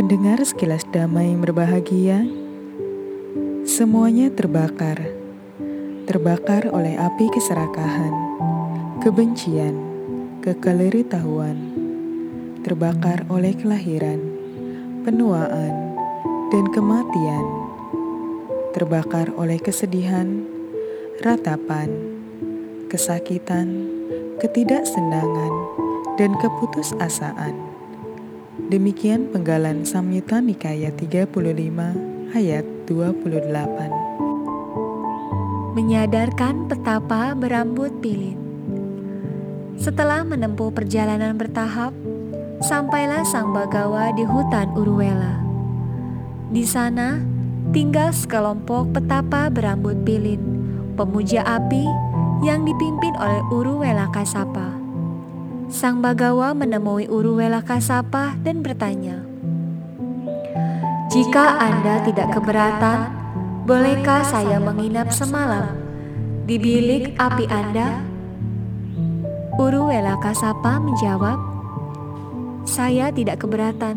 [0.00, 2.24] Pendengar sekilas damai berbahagia,
[3.68, 4.96] semuanya terbakar.
[6.08, 8.08] Terbakar oleh api keserakahan,
[9.04, 9.76] kebencian,
[11.04, 11.58] tahuan,
[12.64, 14.24] terbakar oleh kelahiran,
[15.04, 15.92] penuaan,
[16.48, 17.46] dan kematian,
[18.72, 20.48] terbakar oleh kesedihan,
[21.20, 21.92] ratapan,
[22.88, 23.84] kesakitan,
[24.40, 25.52] ketidaksenangan,
[26.16, 27.69] dan keputusasaan.
[28.68, 31.32] Demikian penggalan Samyuta Nikaya 35
[32.36, 33.48] ayat 28.
[35.72, 38.36] Menyadarkan petapa berambut pilin.
[39.80, 41.96] Setelah menempuh perjalanan bertahap,
[42.60, 45.40] sampailah Sang Bagawa di hutan Urwela.
[46.52, 47.22] Di sana,
[47.72, 50.42] tinggal sekelompok petapa berambut pilin,
[51.00, 51.88] pemuja api
[52.44, 54.89] yang dipimpin oleh Uruwela Kasapa.
[55.70, 59.22] Sang Bagawa menemui Uruwela Kasapa dan bertanya,
[61.14, 63.14] "Jika Anda tidak keberatan,
[63.70, 65.70] bolehkah saya menginap semalam
[66.42, 68.02] di bilik api Anda?"
[69.62, 71.38] Uruwela Kasapa menjawab,
[72.66, 73.94] "Saya tidak keberatan,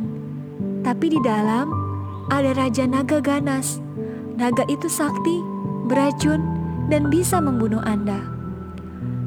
[0.85, 1.73] tapi di dalam
[2.29, 3.81] ada Raja Naga Ganas.
[4.37, 5.41] Naga itu sakti,
[5.89, 6.37] beracun,
[6.93, 8.32] dan bisa membunuh Anda.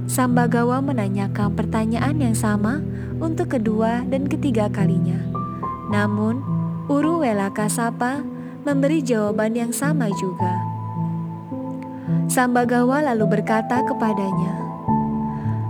[0.06, 2.78] Sambagawa menanyakan pertanyaan yang sama
[3.18, 5.18] untuk kedua dan ketiga kalinya.
[5.90, 6.42] Namun,
[6.86, 8.22] Uruwela Kasapa
[8.62, 10.62] memberi jawaban yang sama juga.
[12.30, 14.54] Sambagawa lalu berkata kepadanya,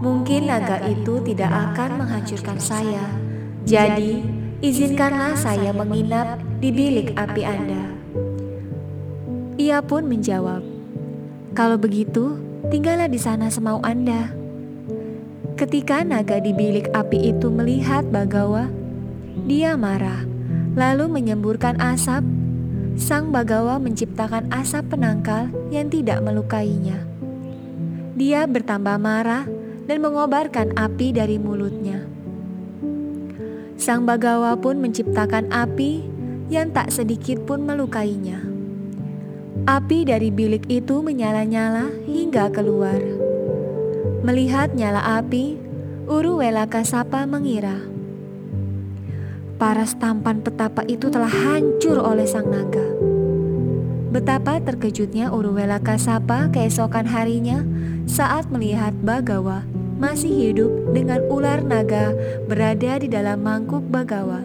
[0.05, 3.05] "Mungkin naga itu tidak akan menghancurkan saya,
[3.65, 4.21] jadi
[4.65, 7.83] izinkanlah saya menginap di bilik api Anda.
[9.56, 10.65] Ia pun menjawab,
[11.53, 12.37] "Kalau begitu,
[12.72, 14.33] tinggallah di sana semau Anda."
[15.56, 18.69] Ketika naga di bilik api itu melihat Bagawa,
[19.48, 20.28] dia marah,
[20.77, 22.25] lalu menyemburkan asap.
[22.97, 27.04] Sang Bagawa menciptakan asap penangkal yang tidak melukainya.
[28.16, 29.44] Dia bertambah marah
[29.84, 32.04] dan mengobarkan api dari mulutnya.
[33.77, 36.04] Sang Bagawa pun menciptakan api
[36.48, 38.46] yang tak sedikit pun melukainya.
[39.66, 43.03] Api dari bilik itu menyala-nyala hingga keluar.
[44.22, 45.59] Melihat nyala api,
[46.06, 47.82] Uruwela Kasapa mengira
[49.56, 52.84] paras tampan petapa itu telah hancur oleh sang naga.
[54.15, 57.66] Betapa terkejutnya Uruwela Kasapa keesokan harinya
[58.06, 59.66] saat melihat Bagawa
[59.98, 62.15] masih hidup dengan ular naga
[62.47, 64.44] berada di dalam mangkuk bagawa.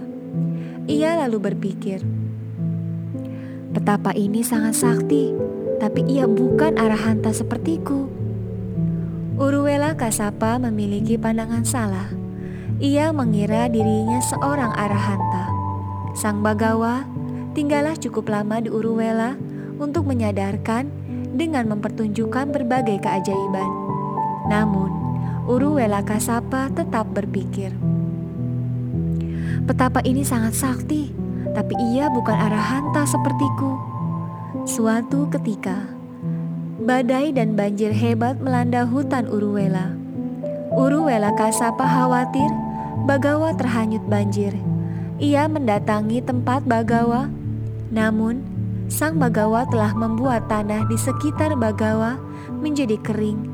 [0.89, 2.01] Ia lalu berpikir,
[3.71, 5.31] "Petapa ini sangat sakti,
[5.79, 8.07] tapi ia bukan arahanta sepertiku."
[9.41, 12.13] Uruwela Kasapa memiliki pandangan salah.
[12.77, 15.49] Ia mengira dirinya seorang arahanta.
[16.13, 17.07] Sang Bagawa
[17.57, 19.33] tinggallah cukup lama di Uruwela
[19.81, 20.89] untuk menyadarkan
[21.33, 23.69] dengan mempertunjukkan berbagai keajaiban.
[24.51, 24.91] Namun,
[25.49, 27.73] Uruwela Kasapa tetap berpikir.
[29.65, 31.09] Petapa ini sangat sakti,
[31.51, 33.77] tapi ia bukan arahanta sepertiku.
[34.67, 35.89] Suatu ketika,
[36.81, 39.95] badai dan banjir hebat melanda hutan Uruwela.
[40.71, 42.47] Uruwela Kasapa khawatir
[43.01, 44.53] Bagawa terhanyut banjir.
[45.17, 47.33] Ia mendatangi tempat Bagawa,
[47.89, 48.45] namun
[48.87, 52.21] sang Bagawa telah membuat tanah di sekitar Bagawa
[52.61, 53.49] menjadi kering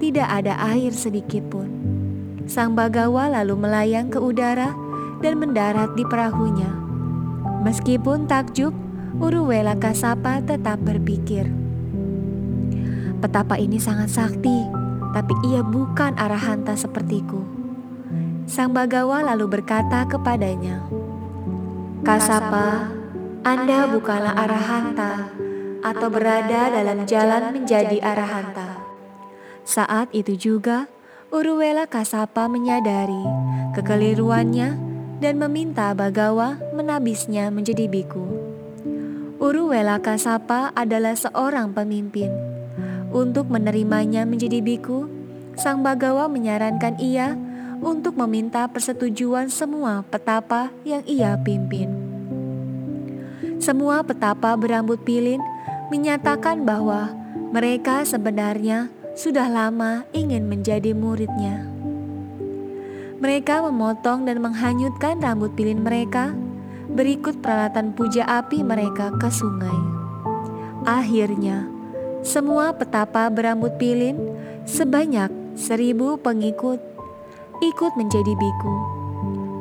[0.00, 1.68] tidak ada air sedikit pun.
[2.48, 4.72] Sang Bagawa lalu melayang ke udara
[5.20, 6.89] dan mendarat di perahunya.
[7.60, 8.72] Meskipun takjub,
[9.20, 11.44] Uruwela Kasapa tetap berpikir.
[13.20, 14.64] Petapa ini sangat sakti,
[15.12, 17.44] tapi ia bukan arahanta sepertiku.
[18.48, 20.88] Sang Bagawa lalu berkata kepadanya,
[22.00, 22.88] Kasapa,
[23.44, 25.28] Anda bukanlah arahanta
[25.84, 28.80] atau berada dalam jalan menjadi arahanta.
[29.68, 30.88] Saat itu juga,
[31.28, 33.22] Uruwela Kasapa menyadari
[33.76, 34.74] kekeliruannya
[35.20, 36.56] dan meminta Bagawa
[36.90, 38.18] menabisnya menjadi biku.
[39.38, 42.34] Uruwela Kasapa adalah seorang pemimpin.
[43.14, 45.06] Untuk menerimanya menjadi biku,
[45.54, 47.38] Sang Bagawa menyarankan ia
[47.78, 51.94] untuk meminta persetujuan semua petapa yang ia pimpin.
[53.62, 55.38] Semua petapa berambut pilin
[55.94, 57.14] menyatakan bahwa
[57.54, 61.70] mereka sebenarnya sudah lama ingin menjadi muridnya.
[63.22, 66.34] Mereka memotong dan menghanyutkan rambut pilin mereka,
[66.94, 69.74] berikut peralatan puja api mereka ke sungai.
[70.84, 71.68] Akhirnya,
[72.20, 74.16] semua petapa berambut pilin
[74.68, 76.80] sebanyak seribu pengikut
[77.60, 78.74] ikut menjadi biku.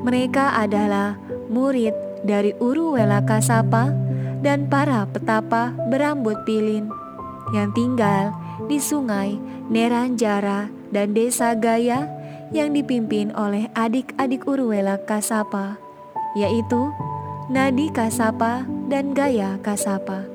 [0.08, 1.20] Mereka adalah
[1.52, 1.92] murid
[2.24, 3.92] dari Uruwela Kasapa
[4.40, 6.88] dan para petapa berambut pilin
[7.52, 8.32] yang tinggal
[8.72, 9.36] di sungai
[9.70, 12.10] Neranjara dan desa Gaya
[12.50, 15.78] yang dipimpin oleh adik-adik Uruwela Kasapa,
[16.34, 16.90] yaitu
[17.50, 18.62] Nadi Kasapa
[18.94, 20.30] dan Gaya Kasapa.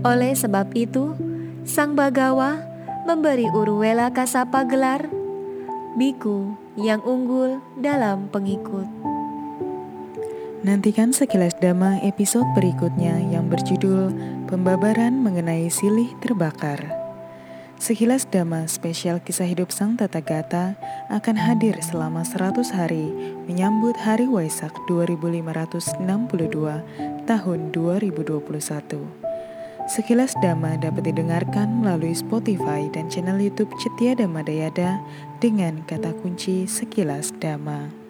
[0.00, 1.12] Oleh sebab itu,
[1.68, 2.64] Sang Bagawa
[3.04, 5.12] memberi Uruwela Kasapa gelar
[6.00, 8.88] Biku yang unggul dalam pengikut.
[10.64, 14.08] Nantikan sekilas dhamma episode berikutnya yang berjudul
[14.48, 17.01] Pembabaran mengenai silih terbakar.
[17.82, 20.78] Sekilas dhamma spesial kisah hidup Sang Tata Gata
[21.10, 23.10] akan hadir selama 100 hari
[23.50, 25.42] menyambut Hari Waisak 2562
[27.26, 28.38] tahun 2021.
[29.90, 35.02] Sekilas Dhamma dapat didengarkan melalui Spotify dan channel YouTube Cetia Dhamma Dayada
[35.42, 38.01] dengan kata kunci Sekilas Dhamma.